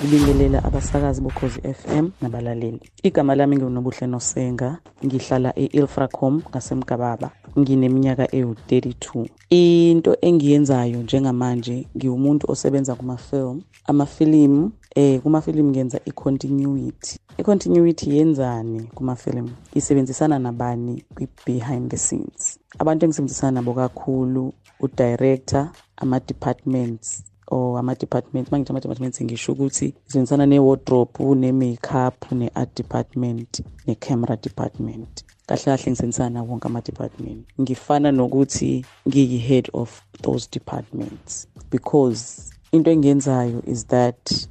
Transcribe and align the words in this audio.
ngibingelela 0.00 0.64
abasakazi 0.64 1.20
bokhozi 1.20 1.60
FM 1.60 2.08
nabalaleli. 2.22 2.80
Igama 3.02 3.34
lami 3.34 3.56
ngiwunobuhle 3.56 4.06
nosenga 4.06 4.78
ngihlala 5.04 5.52
e-Ilfracom 5.58 6.42
ngasemgababa. 6.50 7.30
Ngineminyaka 7.58 8.24
ewu-32 8.36 9.28
into 9.50 10.16
engiyenzayo 10.20 11.02
njengamanje 11.02 11.86
ngiwumuntu 11.96 12.52
osebenza 12.52 12.94
kuma-film 12.94 13.62
amafilimu 13.84 14.72
eh 14.94 15.20
kumafilimu 15.20 15.70
ngenza 15.70 16.00
i-continuity. 16.04 17.18
I-continuity 17.38 18.16
yenzani 18.16 18.82
kumafilimu 18.94 19.50
isebenzisana 19.74 20.38
nabani 20.38 21.04
kwi-behind 21.14 21.90
the 21.90 21.96
scenes? 21.96 22.58
Abantu 22.78 23.04
engisebenzisana 23.04 23.50
nabo 23.52 23.74
kakhulu 23.74 24.52
udirector 24.80 25.68
ama-departments 25.96 27.24
or 27.50 27.78
ama-department 27.78 28.48
uma 28.48 28.58
ngithi 28.58 28.70
ama-departments 28.70 29.22
ngisho 29.22 29.52
ukuthi 29.52 29.94
sebenzisana 30.06 30.46
ne-wardrobe 30.46 31.34
ne-makeup 31.34 32.32
ne-art 32.32 32.76
department 32.76 33.62
ne-camera 33.86 34.36
department. 34.36 35.24
Kahle 35.46 35.64
kahle 35.64 35.90
ngisebenzisana 35.90 36.30
nawo 36.30 36.48
wonke 36.48 36.66
ama-department. 36.68 37.46
Ngifana 37.60 38.12
nokuthi 38.12 38.84
ngiyi-head 39.08 39.70
of 39.72 40.02
those 40.22 40.48
departments 40.52 41.46
because 41.70 42.52
into 42.72 42.90
engiyenzayo 42.90 43.62
is 43.66 43.86
that 43.86 44.48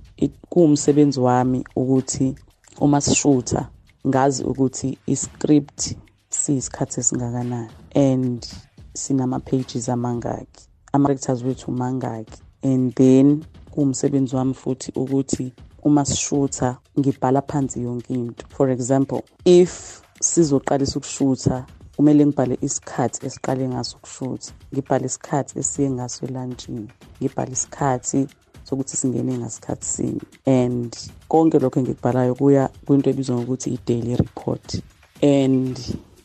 kuwumsebenzi 0.49 1.19
wami 1.19 1.63
ukuthi 1.75 2.35
uma 2.79 3.01
sishutha 3.01 3.69
ngazi 4.07 4.43
ukuthi 4.43 4.97
i-script 5.07 5.95
siyisikhathi 6.29 6.99
esingakanani 6.99 7.69
and 7.95 8.47
sinama-pages 8.93 9.89
amangaki 9.89 10.67
ama-characters 10.93 11.43
wethu 11.43 11.71
mangaki. 11.71 12.41
And 12.63 12.93
then 12.95 13.43
kuwumsebenzi 13.71 14.35
wami 14.35 14.53
futhi 14.53 14.91
ukuthi 14.95 15.53
uma 15.83 16.05
sishutha 16.05 16.77
ngibhala 16.99 17.41
phansi 17.41 17.81
yonke 17.81 18.13
into. 18.13 18.45
For 18.49 18.69
example 18.69 19.21
if 19.45 20.01
sizoqalisa 20.21 20.99
ukushutha 20.99 21.65
kumele 21.95 22.25
ngibhale 22.25 22.57
isikhathi 22.61 23.25
esiqale 23.25 23.67
ngaso 23.69 23.97
ukushutha 23.97 24.53
ngibhale 24.73 25.05
isikhathi 25.05 25.59
esiye 25.59 25.89
ngaso 25.89 26.25
elantshini 26.25 26.87
ngibhale 27.21 27.51
isikhathi 27.51 28.27
sokuthi 28.63 28.97
singene 28.97 29.37
ngasikhathi 29.37 29.85
sini. 29.85 30.21
And 30.45 30.97
konke 31.27 31.59
lokho 31.59 31.79
engikubhalayo 31.79 32.35
kuya 32.35 32.69
kwinto 32.85 33.09
ebizwa 33.09 33.35
ngokuthi 33.35 33.69
i-daily 33.73 34.15
report. 34.15 34.81
And 35.21 35.79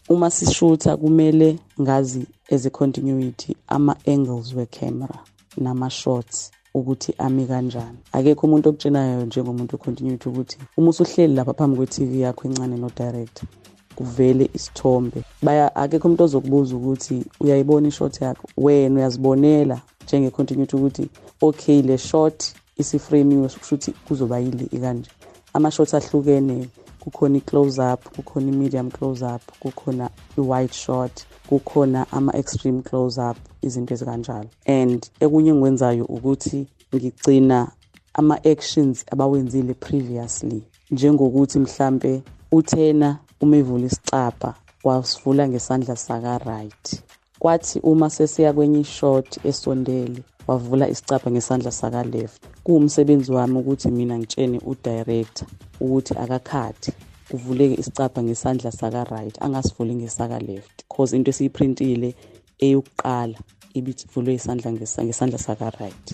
uma 0.08 0.30
sishutha 0.30 0.96
kumele 0.96 1.58
ngazi 1.80 2.26
as 2.50 2.66
a 2.66 2.70
continuity 2.70 3.56
ama-angles 3.68 4.54
we-camera. 4.54 5.18
Nama-shots 5.56 6.50
ukuthi 6.74 7.14
ami 7.18 7.46
kanjani. 7.46 7.98
Akekho 8.12 8.46
umuntu 8.46 8.68
okutshelayo 8.68 9.24
njengomuntu 9.26 9.76
we-continuity 9.76 10.28
ukuthi 10.28 10.58
uma 10.76 10.90
usuhleli 10.90 11.34
lapha 11.34 11.54
phambi 11.54 11.76
kwe-tv 11.76 12.20
yakho 12.20 12.48
encane 12.48 12.76
no-director 12.76 13.48
kuvele 13.96 14.50
isithombe. 14.54 15.22
Baya 15.42 15.76
akekho 15.76 16.08
umuntu 16.08 16.24
ozokubuza 16.24 16.76
ukuthi 16.76 17.24
uyayibona 17.40 17.88
ishot 17.88 18.20
yakho? 18.20 18.48
Wena 18.56 18.94
uyazibonela 18.94 19.80
njenge-continuity 20.04 20.76
ukuthi 20.76 21.08
okay 21.40 21.82
le 21.82 21.98
shot 21.98 22.44
isiframiwe 22.76 23.48
kushuthi 23.48 23.90
kuzoba 24.08 24.38
yile 24.38 24.66
ikanje. 24.72 25.10
Ama-shot 25.52 25.94
ahlukene 25.94 26.68
kukhona 27.04 27.36
i-close 27.38 27.82
up 27.92 28.16
kukhona 28.16 28.48
i-medium 28.52 28.90
close 28.90 29.24
up 29.24 29.42
kukhona 29.60 30.10
i-white 30.38 30.74
shot 30.74 31.12
kukhona 31.48 32.06
ama-extreme 32.12 32.82
close 32.82 33.20
up 33.20 33.36
izinto 33.62 33.94
ezikanjalo. 33.94 34.48
And 34.66 35.10
ekunye 35.20 35.50
engikwenzayo 35.50 36.04
ukuthi 36.04 36.66
ngigcina 36.94 37.72
ama-actions 38.14 39.04
abawenzile 39.12 39.74
previously 39.74 40.62
njengokuthi 40.90 41.58
mhlampe 41.58 42.22
uthena 42.52 43.18
uma 43.40 43.56
evula 43.56 43.86
isicapha 43.86 44.54
wasivula 44.84 45.48
ngesandla 45.48 45.96
saka-right. 45.96 47.02
Kwathi 47.38 47.80
uma 47.80 48.10
sesiya 48.10 48.52
kwenye 48.52 48.80
ishot 48.80 49.38
esondele 49.44 50.22
wavula 50.46 50.88
isicapha 50.88 51.30
ngesandla 51.30 51.70
saka-left. 51.70 52.53
Kuwumsebenzi 52.64 53.32
wami 53.32 53.58
ukuthi 53.58 53.90
mina 53.90 54.18
ngitshene 54.18 54.58
udirector 54.66 55.48
ukuthi 55.80 56.14
akakhathi 56.18 56.92
kuvuleke 57.28 57.80
isicapha 57.80 58.22
ngesandla 58.22 58.72
saka-right 58.72 59.42
angasivuli 59.42 59.94
ngesaka-left 59.94 60.76
cause 60.88 61.16
into 61.16 61.30
esiyiprintile 61.30 62.14
eyokuqala 62.58 63.38
ibivulwe 63.74 64.34
isandla 64.34 64.72
ngesandla 65.04 65.38
saka-right. 65.38 66.06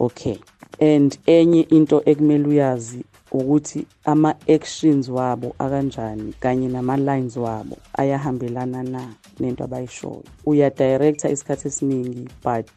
Okay. 0.00 0.38
And 0.80 1.18
enye 1.26 1.60
into 1.70 2.02
ekumele 2.04 2.48
uyazi 2.48 3.04
ukuthi 3.32 3.86
ama-actions 4.04 5.08
wabo 5.08 5.54
akanjani 5.58 6.32
kanye 6.40 6.68
nama-lines 6.68 7.36
wabo 7.36 7.76
ayahambelana 7.94 8.82
na 8.82 9.14
nento 9.40 9.64
abayishoyo. 9.64 10.24
Uyadirector 10.46 11.30
isikhathi 11.30 11.68
esiningi 11.68 12.28
but 12.44 12.70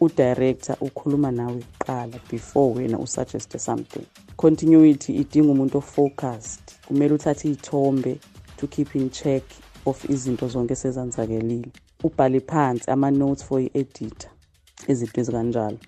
udirector 0.00 0.76
ukhuluma 0.80 1.30
nawe 1.30 1.62
kuqala 1.78 2.20
before 2.30 2.74
wena 2.74 2.98
usuggeste 2.98 3.58
something. 3.58 4.06
Continuity 4.36 5.12
idinga 5.12 5.52
umuntu 5.52 5.78
ofocused. 5.78 6.62
Kumele 6.86 7.14
uthathe 7.14 7.48
iy'thombe 7.48 8.18
to 8.56 8.66
keep 8.66 8.94
in 8.96 9.10
check 9.10 9.42
of 9.86 10.04
izinto 10.10 10.48
zonke 10.48 10.72
esezanzakelile 10.72 11.68
ubhale 12.02 12.40
phansi 12.40 12.90
ama-notes 12.90 13.44
for 13.44 13.60
i-editor 13.60 14.30
izinto 14.88 15.20
ezikanjalo. 15.20 15.78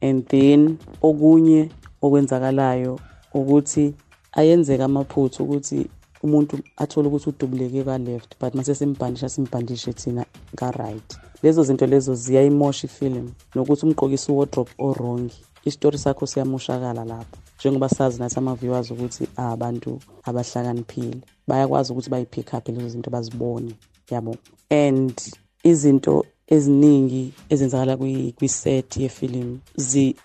And 0.00 0.26
then 0.28 0.78
okunye 1.02 1.70
okwenzakalayo 2.02 3.00
ukuthi 3.34 3.94
ayenzeka 4.32 4.84
amaphutha 4.84 5.42
ukuthi 5.44 5.86
umuntu 6.22 6.58
athole 6.76 7.08
ukuthi 7.08 7.28
udubuleke 7.28 7.84
ka-left 7.84 8.36
but 8.40 8.54
mase 8.54 8.74
simbhandisha 8.74 9.28
simbhandishe 9.28 9.92
thina 9.92 10.24
ka-right. 10.56 11.18
Lezo 11.44 11.62
zinto 11.62 11.86
lezo 11.86 12.14
ziyayimosha 12.14 12.86
ifilimu 12.86 13.30
nokuthi 13.54 13.82
umgqokise 13.86 14.32
uwardrobe 14.32 14.70
orongi 14.78 15.38
isitori 15.64 15.98
sakho 15.98 16.26
siyamoshakala 16.26 17.04
lapho 17.04 17.38
njengoba 17.58 17.88
sazi 17.88 18.18
nathi 18.18 18.38
ama-viewers 18.38 18.90
ukuthi 18.90 19.24
abantu 19.36 20.00
abahlakaniphile. 20.24 21.20
Bayakwazi 21.48 21.92
ukuthi 21.92 22.10
bayi-pick 22.10 22.52
up 22.54 22.68
lezo 22.68 22.88
zinto 22.88 23.10
bazibone 23.10 23.72
yabo? 24.10 24.36
And 24.70 25.14
izinto 25.62 26.26
eziningi 26.46 27.32
ezenzakala 27.48 27.96
kwi-set 28.36 28.96
yefilimu 28.96 29.58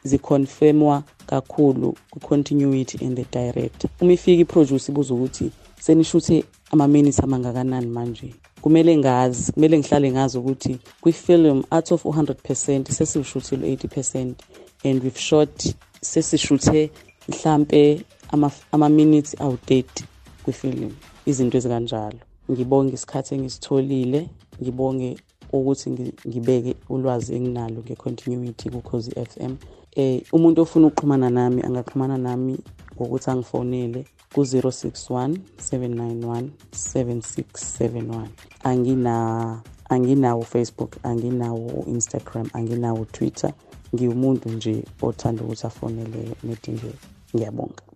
ziconfirmwa 0.04 1.04
kakhulu 1.26 1.96
kwi-continuity 2.12 3.06
and 3.06 3.18
the 3.18 3.26
director. 3.32 3.90
Uma 4.02 4.14
ifika 4.14 4.42
iproduce 4.42 4.92
ibuza 4.92 5.14
ukuthi 5.14 5.52
senishuthe 5.80 6.44
ama-minutes 6.72 7.20
amangakanani 7.20 7.88
manje. 7.88 8.34
Kumele 8.62 8.98
ngazi 8.98 9.52
kumele 9.52 9.80
ngihlale 9.80 10.12
ngazi 10.12 10.38
ukuthi 10.38 10.80
kwi-film 11.02 11.64
out 11.72 11.92
of 11.92 12.06
100 12.06 12.34
percent 12.34 12.92
sesiwushuthile 12.92 13.76
80 13.76 13.88
percent 13.88 14.42
and 14.84 15.04
we've 15.04 15.20
shot 15.20 15.76
sesishuthe 16.02 16.92
mhlampe 17.30 18.02
ama-minutes 18.72 19.36
ama 19.40 19.50
awu-30 19.50 19.84
kwifilimu 20.44 20.96
izinto 21.26 21.58
ezikanjalo. 21.58 22.20
Ngibonge 22.52 22.94
isikhathi 22.94 23.36
engisitholile 23.36 24.30
ngibonge 24.62 25.18
ukuthi 25.54 25.90
ngibeke 26.28 26.76
ulwazi 26.90 27.36
enginalo 27.36 27.82
nge-continuity 27.82 28.70
kukhozi 28.70 29.12
FM 29.12 29.56
eh 29.96 30.22
umuntu 30.34 30.62
ofuna 30.62 30.88
ukuxhumana 30.88 31.30
nami 31.30 31.62
angaxhumana 31.62 32.18
nami 32.18 32.58
ngokuthi 33.00 33.30
angifonele 33.32 34.06
ku-061 34.34 35.38
791 35.58 36.50
7671 36.72 38.28
angina 38.64 39.62
anginawo 39.90 40.44
Facebook 40.44 40.98
anginawo 41.04 41.86
Instagram 41.88 42.48
anginawo 42.54 43.06
Twitter. 43.06 43.54
Ngiwumuntu 43.96 44.50
nje 44.50 44.84
othanda 45.02 45.44
ukuthi 45.44 45.68
afonele 45.68 46.36
nedingeka 46.44 47.08
ngiyabonga. 47.36 47.89